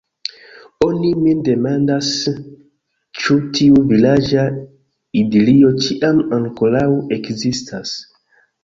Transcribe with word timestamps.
Oni 0.85 1.11
min 1.25 1.43
demandas, 1.49 2.09
ĉu 3.21 3.39
tiu 3.59 3.85
vilaĝa 3.93 4.49
idilio 5.23 5.73
ĉiam 5.87 6.27
ankoraŭ 6.41 6.89
ekzistas. 7.21 7.99